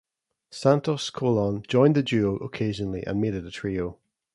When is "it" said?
3.35-3.45